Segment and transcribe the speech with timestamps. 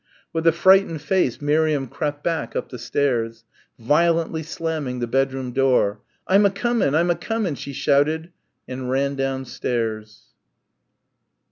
[0.33, 3.43] With a frightened face Miriam crept back up the stairs.
[3.77, 8.31] Violently slamming the bedroom door, "I'm a comin' I'm a comin'," she shouted
[8.67, 10.23] and ran downstairs.